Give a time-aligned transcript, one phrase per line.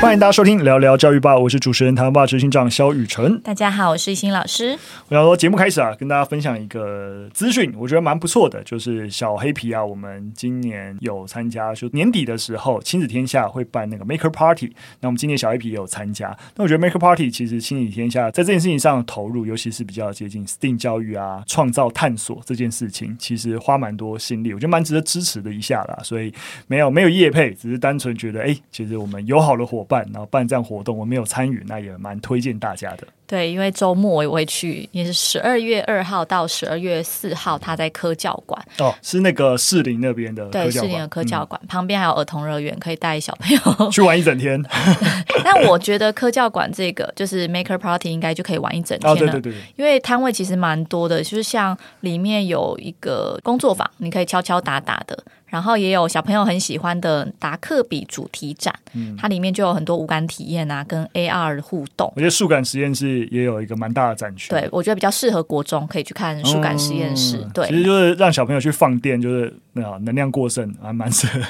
[0.00, 3.38] 欢迎大家收听聊聊教育吧，我是主持人台湾吧执行长肖雨辰。
[3.42, 4.70] 大家好，我是欣老师。
[5.08, 16.34] 我想说节目开始啊，跟大家分享一个资讯，我觉得蛮不错的，就是小黑皮啊，我们今年有参加，就年底的时候亲子天下会办那个 Maker Party，那我们今年小黑皮也有参加。
[16.56, 25.98] 那我觉得 Maker Party 其实亲子天下在这件事情上的投入，尤其是比较接近 STEAM 教育啊，创造探索这件事情，其实花蛮多心力，我觉得蛮值得支持的一下啦。
[26.02, 26.32] 所以
[26.66, 33.06] 没有没有业配，只是单纯觉得，哎，其实我们友好的伙伴，然后办这样活动，我没有参与，那也蛮推荐大家的。
[33.26, 44.60] 对，因为周末我也会去，也是十二月二号到十二月四号，他在科教馆哦，是那个士林那边的对，士林的科教馆、嗯、旁边还有儿童乐园，可以带小朋友 去玩一整天。
[45.44, 55.16] 但我觉得科教馆这个就是 Maker Party 应该就可以玩一整天了，哦、对对对对，因为摊位其实蛮多的，就是像里面有一个工作坊，你可以敲敲打打的。
[55.50, 62.10] 然后也有小朋友很喜欢的达克比主题展，嗯，它里面就有很多无感体验啊，跟 AR 的互动。
[62.14, 67.44] 我觉得数感实验室也有一个蛮大的展区，对，我觉得比较适合国中可以去看数感实验室。
[67.52, 71.40] 对，其实就是让小朋友去放电，就是那能量过剩，还蛮适合。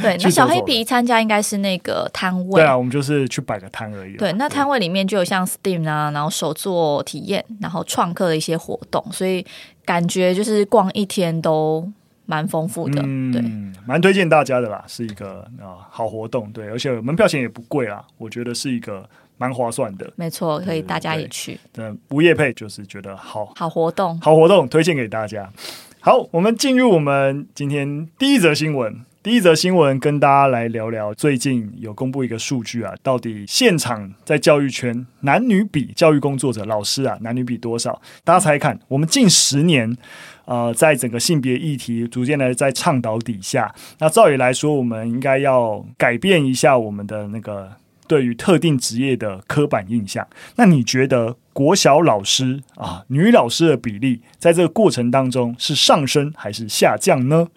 [0.00, 2.60] 对， 那小黑皮参加应该是那个摊位。
[2.60, 4.16] 对啊，我们就是去摆个摊而已。
[4.16, 9.44] 对，那摊位里面就有像 STEAM 啊，然后手作体验，然后创客的一些活动，所以
[9.84, 11.90] 感觉就是逛一天都。
[12.32, 13.42] 蛮丰富的，嗯，对，
[13.86, 21.60] 蛮推荐大家的啦，是一个啊好活动，对，而且门票钱也不贵啦，我觉得是一个蛮划算的，没错，可以大家也去。
[21.74, 25.52] 对，无业配就是觉得好好活动，好活动推荐给大家。
[26.00, 29.04] 好，我们进入我们今天第一则新闻。
[29.22, 38.02] 第一则新闻跟大家来聊聊，最近有公布一个数据啊，到底现场在教育圈男女比，教育工作者、老师啊，男女比多少？
[38.24, 39.96] 大家猜看，我们近十年，
[40.44, 47.72] 呃，在整个性别议题逐渐的在倡导底下，那照理来说，我们应该要改变一下我们的那个
[48.06, 50.26] 对于特定职业的刻板印象。
[50.56, 57.48] 那你觉得国小老师啊，女老师的比例在这个过程当中是上升还是下降呢？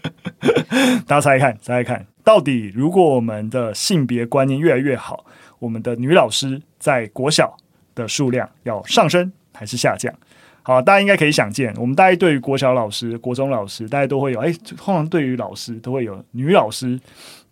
[1.06, 5.24] 大家猜一看，猜一看，到底如果我们的性别观念越来越好，
[5.58, 7.56] 我们的女老师在国小
[7.94, 10.12] 的数量要上升还是下降？
[10.70, 16.96] 啊，大家应该可以想见，我们大家对于国小老师、国中老师，大家都会有，哎，通常对于老师都会有女老师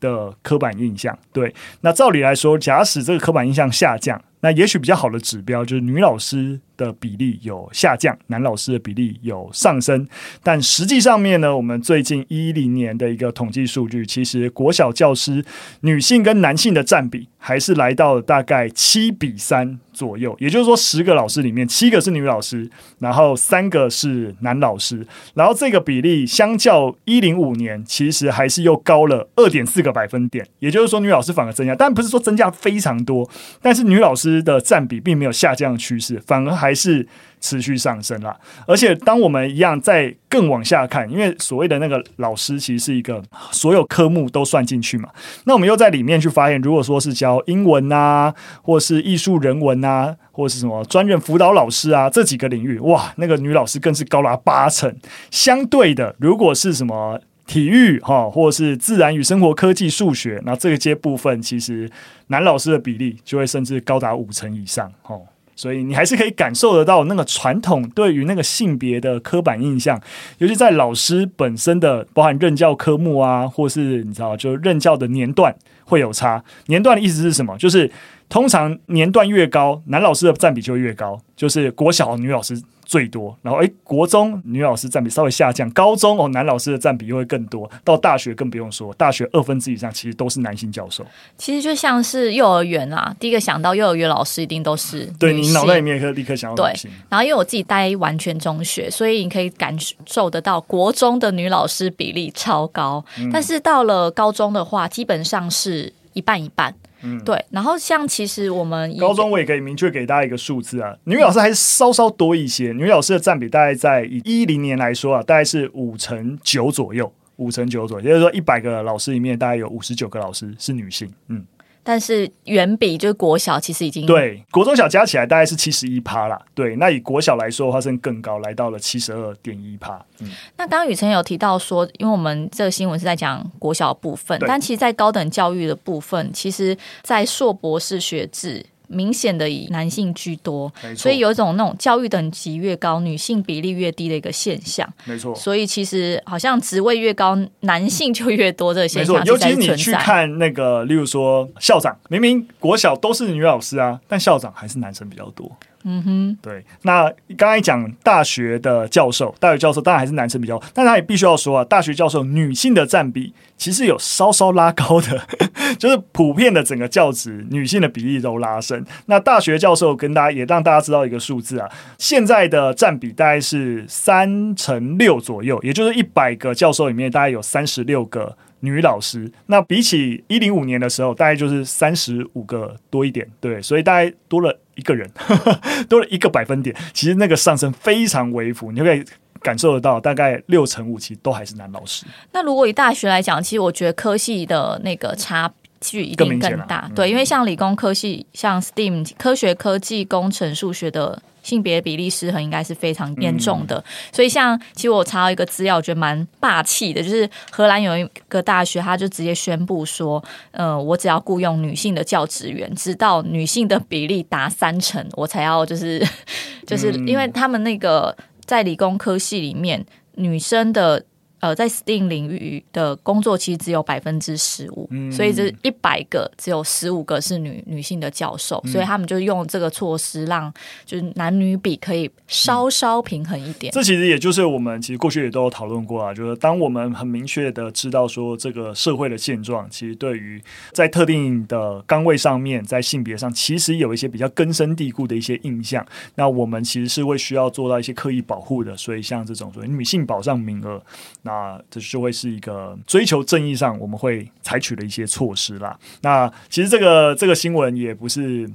[0.01, 1.17] 的刻板印象。
[1.33, 10.07] 对，那照理来说，假使这个刻板印象下降，那也许比较好的指标就是女老师的比例有下降，男老师的比例有上升。
[10.43, 15.45] 但实际上面呢，我们最近一零年的一个统计数据，其实国小教师
[15.81, 20.37] 女性跟男性的占比还是来到大概七比三左右。
[20.39, 22.71] 也就是说，十个老师里面七个是女老师，
[23.01, 25.05] 然后三个是男老师。
[25.35, 30.47] 然后这个比例相较一零五年，其实还是又高了二点四个个百分点。
[30.61, 33.29] 也就是说，女老师反而增加，但不是说增加非常多，
[33.61, 34.29] 但是女老师。
[34.45, 37.07] 的占比并没有下降的趋势，反而还是
[37.41, 38.37] 持续上升啦。
[38.67, 45.09] 而且，当我们一样在更往下看，因为所谓的那个老师其实是一个所有科目都算进去嘛。
[45.45, 48.33] 那我们又在里面去发现，如果说是教英文啊，
[48.63, 54.95] 或是艺术人文啊，或是什么专任辅导老师啊这几个领域，哇，那个女老师更是高达八成。
[55.31, 61.91] 相对的，如果是什么体育哈，或是自然与生活科技、数学，那这一些部分其实
[62.29, 65.23] 男老师的比例就会甚至高达五成以上哦。
[65.57, 70.01] 所以你还是可以感受得到那个传统对于那个性别的刻板印象，
[70.37, 75.53] 尤其在老师本身的包含任教科目啊，或是你知道就任教的年段
[75.85, 76.41] 会有差。
[76.67, 77.59] 年段的意思是什么？
[77.59, 77.91] 就是
[78.29, 82.61] 通常年段越高，男老师的占比就越高，就是国小女老师。
[82.89, 91.05] 最多，然后诶，国中女老师占比稍微下降，高中哦，男老师的占比又会更多，到大学更不用说，大学二分之以上其实都是男性教授。
[91.37, 96.91] 其实就像是幼儿园啊，第一个想到幼儿园老师一定都是对你脑袋里面也可以立刻想到女性。
[96.91, 106.75] 对，然后因为我自己待完全中学，所以你可以感受得到国中的女老师比例超高，嗯、但是到了高中的话，基本上是一半一半。
[107.03, 121.45] 嗯，对，然后像其实我们高中我也可以明确给大家一个数字啊，女老师还是稍稍多一些，女老师的占比大概在以一零年来说啊，大概是五成九左右，五成九左右，也就是说一百个老师里面大概有五十九个老师是女性，嗯。
[121.89, 126.39] 但是远比就是国小其实已经对国中小加起来大概是七十一趴啦。
[126.55, 129.99] 对，那以国小来说的话，甚至更高，来到了七十二点一趴。
[130.21, 145.35] 嗯，那刚刚雨辰有提到说，因为我们这个新闻是在讲国小部分，但其实，在高等教育的部分，其实，在硕博士学制明显的以男性居多，所以有一种那种教育等级越高，女性比例越低的一个现象，没错。
[145.35, 149.25] 所以其实好像职位越高，男性就越多这个现象。
[149.25, 155.51] 尤其是你去看那个，例如说校长，明明国小都是女老师啊，但校长还是男生比较多。
[155.85, 156.65] 嗯哼，对。
[156.83, 165.21] 那刚才讲大学的教授，大学教授当然还是男生比较，但他也必须要说啊，大学教授女性的占比其实有稍稍拉高的，
[165.79, 168.85] 就是普遍的整个教职女性的比例都拉升。
[169.07, 178.37] 那大学教授跟大家也让大家知道一个数字啊，现在的占比大概是三成六左右，也就是一百个教授里面大概有三十六个。
[178.61, 186.75] 女老师，那比起一零五年的时候，大概就是三十五个多一点，对，所以大概多了一个人，呵 呵多了一个百分点。
[186.93, 189.05] 其实那个上升非常微幅，你就可以
[189.41, 192.05] 感受得到，大概六成五其实都还是男老师。
[192.33, 201.21] 那如果以大学来讲，其实我觉得科系的那个差距一定更大，更对，因为像理工科系，像 STEAM 科学、科技、工程、数学的。
[201.41, 216.07] 性别比例失衡应该是非常严重的，嗯、所以像其实我查到一个资料，我觉得蛮霸气的，就是荷兰有一个大学，他就直接宣布说，呃，我只要雇佣女性的教职员，直到女性的比例达三成，我才要就是
[216.67, 218.15] 就是因为他们那个
[218.45, 219.83] 在理工科系里面
[220.17, 221.03] 女生的。
[221.41, 230.53] 呃，在 STEAM 领域的工作其实只有百分之十五，所以这一百个只有十五个是女女性的教授，嗯、所以他们就用这个措施让
[230.85, 233.71] 就是男女比可以稍稍平衡一点。
[233.71, 240.43] 嗯、这其实也就是我们其实过去也都有讨论过啊，就是当我们很明确的知道说这个社会的现状，其实对于
[240.73, 245.87] 在特定的岗位上面，在性别上其实有一些比较根深蒂固的一些印象，
[246.17, 248.77] 那我们其实是会需要做到一些刻意保护的。
[248.77, 250.83] 所以像这种所谓女性保障名额。
[251.29, 255.79] 那这就会是一个追求正义上我们会采取的一些措施啦。
[256.01, 258.51] 那其实这个这个新闻也不是，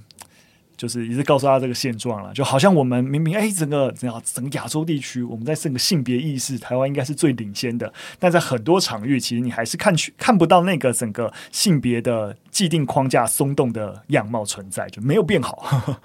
[0.75, 15.99] 就是一直告诉大家这个现状了，就好像我们明明哎，整个整个整个亚洲地区，我们在整个性别意识，台湾应该是最领先的，但在很多场域，其实你还是看去看不到那个整个性别的既定框架松动的样貌存在，就没有变好。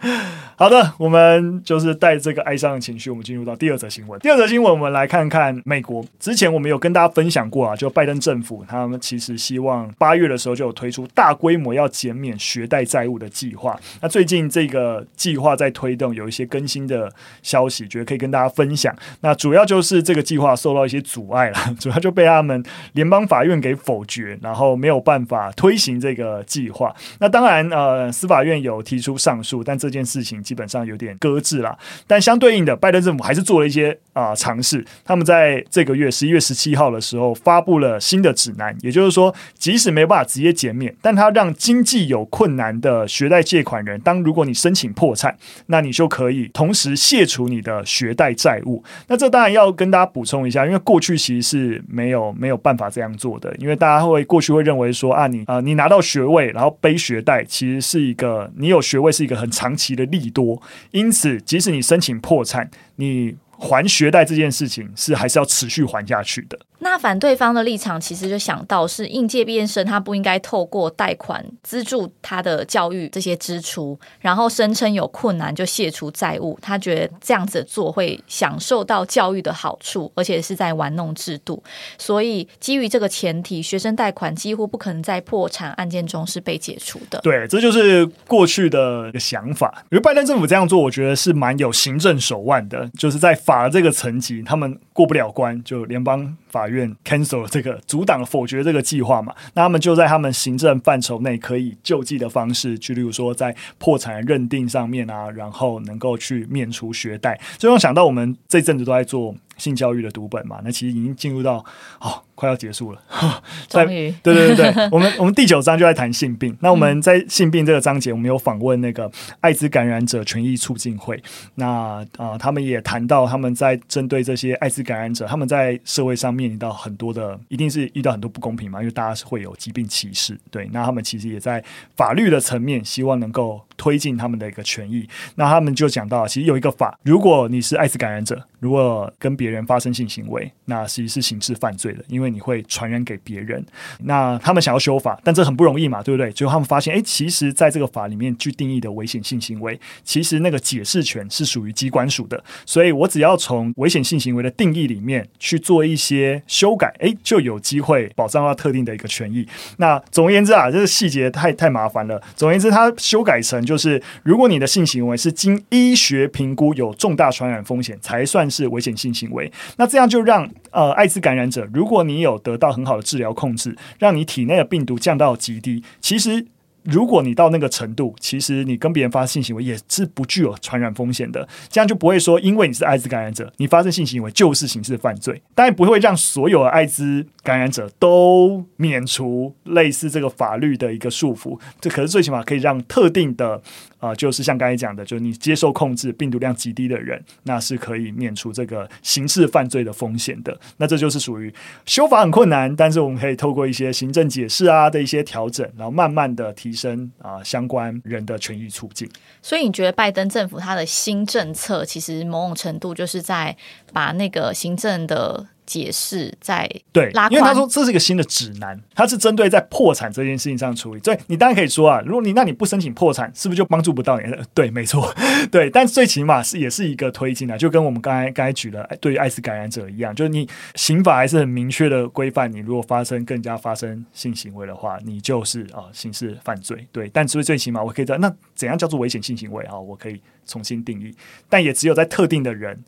[0.56, 4.20] 好的，我们就是带这个哀伤的情绪，我们进入到第二则新闻。
[4.20, 6.04] 第二则新闻，我们来看看美国。
[6.20, 13.78] 之前我们有跟大家分享过啊，就拜登政府他们其实希望八月的时候就有推出大规模要减免学贷债务的计划。
[14.00, 17.12] 那最近这个计划在推动，有一些更新的
[17.42, 18.94] 消息，觉得可以跟大家分享。
[19.22, 22.62] 那主要就是这个计划受到一些阻碍了， 主要就被他们
[22.92, 26.94] 联邦法院给否决，然后没有办法推行这个计划。
[27.18, 34.82] 那当然，呃，司法院有提出上诉，但这件事情基本上有点搁置了，但相对应的，拜登政府还是做了一些啊、尝试。
[35.04, 45.36] 他们在这个月十一月十七号的时候发布了新的指南，也就是说，即使没办法直接减免，但他让经济有困难的学贷借款人，当如果你申请破产，
[45.66, 48.82] 那你就可以同时卸除你的学贷债务。
[49.08, 60.60] 那这当然要跟大家补充一下，因为过去其实是没有没有办法这样做的，因为大家会过去会认为说啊，你啊、你拿到学位然后背学贷，其实是一个你有学位是一个很长其的利多，
[60.90, 66.58] 因此，即使你申请破产，你还学贷这件事情是还是要持续还下去的。
[66.84, 76.58] 那反对方的立场其实就想到是应届毕业生他不应该透过贷款资助他的教育这些支出，然后声称有困难就卸除债务。
[76.60, 81.62] 他觉得这样子做会享受到教育的好处，而且是在玩弄制度。
[81.96, 87.18] 所以基于这个前提，学生贷款几乎不可能在破产案件中是被解除的。
[87.22, 89.82] 对，这就是过去的一个想法。
[89.90, 107.38] 因为拜登政府这样做，我觉得是蛮有行政手腕的，就是在法这个层级，他们过不了关，就联邦法院 cancel 这个阻挡否决这个计划嘛，那他们就在他们行政范畴内可以救济的方式，就例如说在破产认定上面啊，然后能够去免除学贷。
[107.58, 111.64] 所以我想到我们这阵子都在做性教育的读本嘛，那其实已经进入到
[112.00, 112.22] 哦。
[112.36, 113.00] 快要结束了，
[113.70, 116.54] 终于对对对对，我们 我们第九章就在谈性病。
[116.58, 119.08] 那我们在性病这个章节，我们有访问那个
[119.38, 121.22] 艾滋感染者权益促进会。
[121.54, 130.36] 那啊、呃，他们也谈到他们在针对这些艾滋感染者，他们在社会上面临到很多的，一定是遇到很多不公平嘛，因为大家是会有疾病歧视。
[130.50, 131.62] 对，那他们其实也在
[131.96, 135.08] 法律的层面，希望能够推进他们的一个权益。
[135.36, 143.64] 那他们就讲到，其实有一个法，如果你是艾滋感染者，如果跟别人发生性行为，那其实是刑事犯罪的，因为你会传染给别人。
[144.00, 146.30] 那他们想要修法，但这很不容易嘛，对不对？
[146.32, 152.42] 最后他们发现，哎，其实在这个法里面去定义的危险性行为，其实那个解释权是属于机关署的。
[152.64, 159.46] 所以我只要从危险性行为的定义里面去做一些修改，哎，就有机会保障到特定的一个权益。
[159.78, 162.20] 那总而言之啊，这个细节太太麻烦了。
[162.34, 169.50] 总而言之，它修改成就是，如果你的性行为是经医学评估有重大传染风险，才算是危险性行为。
[169.76, 176.46] 那这样就让呃艾滋感染者，如果你有得到很好的治疗控制，让你体内的病毒降到极低，其实。
[176.86, 185.40] 如果你到那个程度，其实你跟别人发生性行为也是不具有传染风险的，这样就不会说因为你是艾滋感染者，你发生性行为就是刑事犯罪。
[185.54, 193.62] 当然不会让所有的艾滋感染者都免除类似这个法律的一个束缚，这可是最起码可以让特定的。
[194.04, 200.54] 啊、就是像刚才讲的，就是你接受控制、病毒量极低的人，那是可以免除这个刑事犯罪的风险的。
[200.76, 201.50] 那这就是属于
[201.86, 209.08] 修法很困难，但是我们可以透过一些行政解释啊的一些调整，然后慢慢的提升啊、相关人的权益促进。
[209.40, 213.56] 所以你觉得拜登政府他的新政策，其实某种程度就是在
[213.90, 215.46] 把那个行政的。
[215.66, 221.00] 解释在对，因为他说这是一个新的指南，它是针对在破产这件事情上处理。
[221.00, 224.24] 所以你当然可以说啊，如果你那你不申请破产，是不是就帮助不到你？
[224.52, 225.12] 对，没错，
[225.50, 225.70] 对。
[225.70, 236.86] 但最起码是也是一个推进啊，就跟我们刚才刚才举的对于艾滋感染者一样，就是你刑法还是很明确的规范，你如果发生更加发生性行为的话，你就是啊刑事犯罪。
[236.92, 239.78] 对，但所以最起码我可以知道，那怎样叫做危险性行为啊？
[239.78, 241.14] 我可以重新定义，
[241.48, 242.78] 但也只有在特定的人。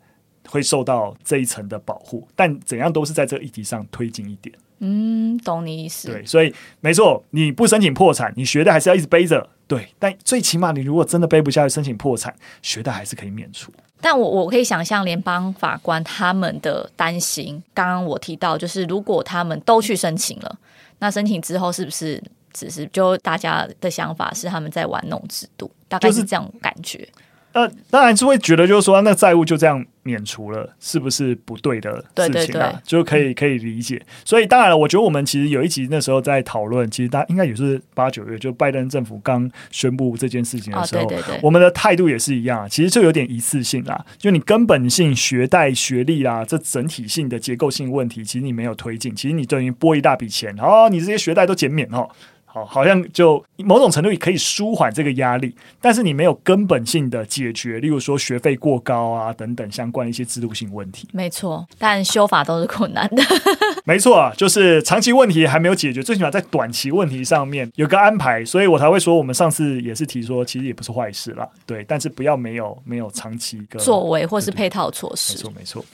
[0.49, 4.55] 会受到这一层的保护，但怎样都是在这个议题上推进一点。
[4.79, 6.09] 嗯，懂你意思。
[6.09, 9.49] 对，所以没错，你不申请破产，你学的还是要一直背着。
[9.67, 13.73] 对，但最起码你如果真的背不下去申请破产，学的还是可以免除。
[14.01, 17.63] 但我我可以想象联邦法官他们的担心。
[17.73, 20.59] 刚刚我提到，就是如果他们都去申请了，
[20.99, 22.23] 那申请之后是不是
[22.53, 25.71] 只是就大家的想法是他们在玩弄制度？
[25.89, 26.99] 大概是这样感觉。
[26.99, 27.13] 就是
[27.57, 32.29] 呃，当然是会觉得，就是说，那债务就这样免除了，是不是不对的事情啊？
[32.35, 34.05] 对对对，就可以可以理解。
[34.27, 44.05] 所以，当然了，我觉得我们其实有一集那时候在讨论，其实大家应该也是八九月，就拜登政府刚宣布这件事情的时候，哦、对对对，我们的态度也是一样，其实就有点一次性啦。
[44.19, 52.07] 就你根本性学贷学历啦，这整体性的结构性问题，其实你没有推进，其实你等于拨一大笔钱，哦，你这些学贷都减免哦。
[52.45, 61.09] 好，好像就某种程度也可以舒缓这个压力，但是你没有根本性的解决，例如说学费过高啊等等相关的一些制度性问题。
[61.13, 63.23] 没错，但修法都是困难的。
[63.85, 71.49] 没错啊，就是长期问题还没有解决，最起码在短期问题上面有个安排，所以我才会说，我们上次也是提说，其实也不是坏事啦。
[71.65, 75.35] 对，但是不要没有没有长期一个作为或是配套措施。
[75.35, 75.85] 没错，没错。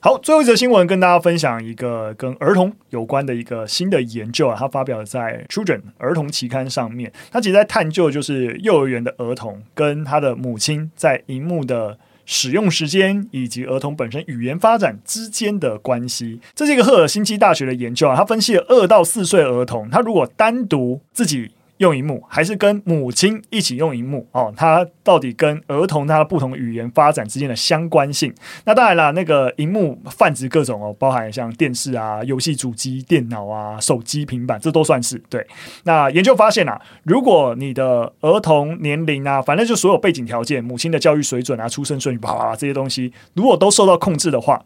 [0.00, 5.80] 好，最后一则新闻跟大家分享一个跟儿童有关的一个新的研究啊，它发表在 Children。
[5.98, 16.40] 儿童期刊上面，他其实在探究就是幼儿园的儿童跟他的母亲在荧幕的使用时间以及儿童本身语言发展之间的关系。
[16.54, 21.50] 这是一个赫尔辛基大学的研究啊，他分析了二到四岁儿童，他如果单独自己。
[21.78, 24.52] 用荧幕还是跟母亲一起用荧幕哦？
[24.56, 28.32] 它到底跟儿童它不同语言发展之间的相关性？
[28.64, 35.44] 那当然了，那个荧幕泛指各种哦，包含像电视啊、游戏主机、电脑啊、手机、平板，这都算是对。
[35.82, 44.64] 那研究发现啊，如果你的儿童年龄啊，反正就所有背景条件、母亲的教育水准啊、出生顺序，啪啪啪这些东西，如果都受到控制的话。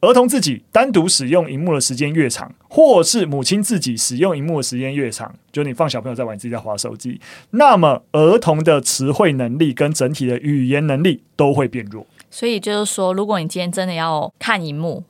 [0.00, 12.06] 儿童自己单独使用荧幕的时间越长，或是母亲自己使用荧幕的时间越长，就你放小朋友在玩，自己在划手机，那么儿童的词汇能力跟整体的语言能力都会变弱。
[12.30, 15.04] 所以就是说，如果你今天真的要看荧幕，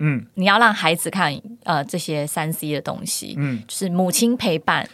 [0.00, 4.86] 嗯，你要让孩子看呃这些三 C 的东西，嗯，就是母亲陪伴，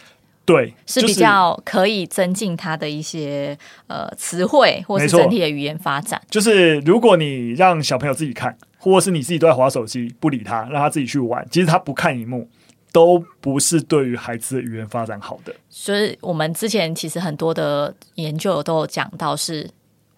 [0.53, 3.57] 对，是比较可以增进他的一些
[3.87, 6.21] 呃词汇或是整体的语言发展。
[6.31, 8.57] 就是如果你让小朋友自己看。
[8.85, 11.47] 或者是你自己都在划手机，不理他，让他自己去玩。
[11.53, 12.49] 其实他不看荧幕，
[12.91, 15.55] 都不是对于孩子的语言发展好的。
[15.71, 19.71] 所以，我们之前其实很多的研究都有讲到是。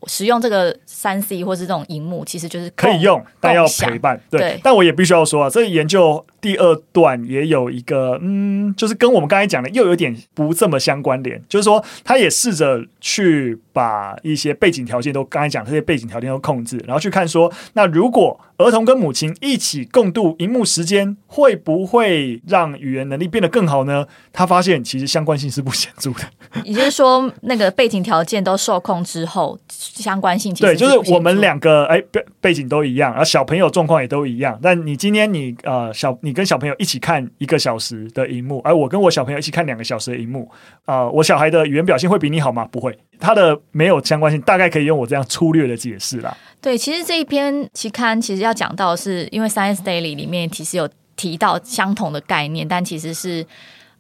[0.07, 4.21] 使用这个三 C 或是这种荧幕，其实就是可以用，但要陪伴。
[4.31, 11.43] 对，对，但我也必须要说啊，这个研究第二段也有一个，嗯，就是跟我们刚才讲的又有点不这么相关联。
[11.49, 24.07] 就是说，他也试着去把一些背景条件都刚才讲这些背景条件都控制，然后去看说，那如果儿童跟母亲一起共度荧幕时间，会不会让语言能力变得更好呢？
[24.33, 26.21] 他发现其实相关性是不显著的。
[26.63, 29.59] 也就是说，那个背景条件都受控之后，
[30.03, 34.59] 相关性其实对，就是我们两个哎背背景都一样，而小朋友状况也都一样。
[34.63, 40.51] 但你今天你呃小你跟小朋友一起看一个小时的荧幕，而我跟我小朋友一起看两个小时的荧幕，
[40.85, 42.67] 啊、呃，我小孩的语言表现会比你好吗？
[42.71, 46.37] 不会，他的没有相关性，大概可以用我这样粗略的解释啦。
[46.61, 53.47] 对，其实这一篇期刊其实要讲到的是，因为 Science Daily 里面其实有提到相同的概念，但其实是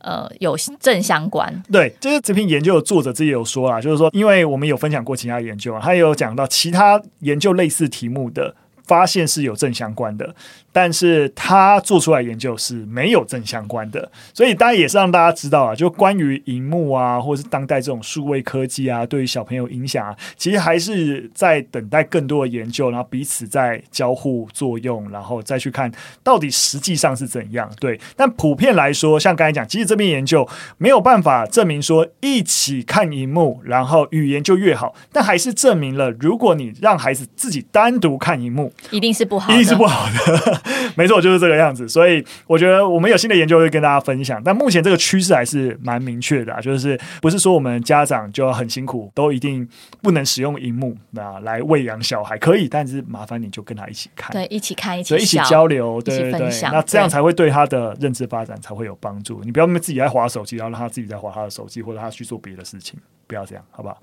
[0.04, 1.62] 呃有正相关。
[1.72, 8.54] 对，就是这篇研究的作者自己有说啊，就是说，因为我们有分享过其他研究啊，他也有讲到其他研究类似题目的
[8.86, 10.34] 发现是有正相关的。
[10.74, 25.88] 但是他做出来研究是没有正相关的，所以当然也是让大家知道啊，就关于荧幕啊，或者是当代这种数位科技啊，对于小朋友影响啊，其实还是在等待更多的研究，然后彼此在交互作用，然后再去看
[26.24, 27.70] 到底实际上是怎样。
[27.78, 40.62] 对，但普遍来说，像刚才讲，其实这篇研究没有办法证明说一起看荧幕，然后语言就越好，但还是证明了，如果你让孩子自己单独看荧幕，一定是不好，一定是不好的。
[40.96, 41.88] 没错，就是这个样子。
[41.88, 44.42] 所以我觉得我们有新的研究会跟大家分享。
[44.42, 49.68] 但目前这个趋势还是蛮明确的啊，就是不是说我们家长就要很辛苦，都一定
[50.02, 59.40] 不能使用荧幕啊来喂养小孩，可以，但是麻烦你就跟他一起看，对，一起看，一起一起交流，对对对，那这样才会对他的认知发展才会有帮助。
[59.44, 63.98] 你不要自己在划手机，然后让他自己在划他的手机，或者他去做别的事情，不要这样，好不好？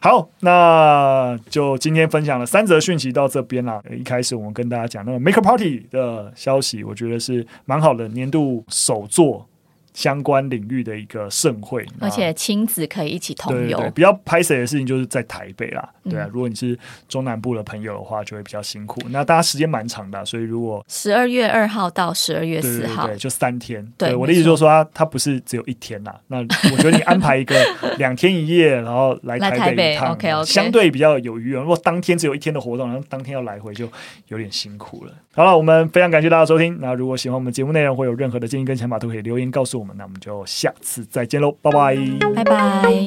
[0.00, 3.82] 好，那就今天分享了三则讯息到这边啦。
[3.90, 9.46] 一开始我们跟大家讲那个 Maker Party 的消息，我觉得是蛮好的，年度首作。
[9.92, 13.78] 相关领域的一个盛会，而且亲子可以一起同游。
[13.94, 16.28] 比较拍摄的事情就是在台北啦，对啊。
[16.32, 16.78] 如果你是
[17.08, 19.00] 中南部的朋友的话，就会比较辛苦。
[19.10, 23.86] 那大家时间蛮长的，所以如果十二月二号到十二月四号，对，就三天。
[23.98, 26.14] 对，我的意思就是说，它它不是只有一天呐。
[26.28, 27.56] 那我觉得你安排一个
[27.98, 31.54] 两天一夜，然后来台北一趟，OK OK，相对比较有余。
[31.54, 33.88] 如果当天只有一天的活动，然后当天要来回，就
[34.28, 35.12] 有点辛苦了。
[35.34, 36.78] 好了，我们非常感谢大家收听。
[36.80, 39.96] 那如果喜欢我们节目内容，或有任何的建议跟想法，都可以留言告诉我们。
[39.96, 41.96] 那我们就下次再见喽，拜拜，
[42.34, 43.06] 拜拜。